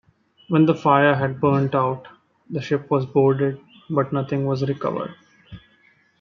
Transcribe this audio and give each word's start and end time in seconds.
When 0.49 0.65
the 0.65 0.73
fire 0.73 1.13
had 1.13 1.39
burnt 1.39 1.75
out, 1.75 2.07
the 2.49 2.59
ship 2.59 2.89
was 2.89 3.05
boarded 3.05 3.61
but 3.87 4.11
nothing 4.11 4.47
was 4.47 4.67
recovered. 4.67 5.13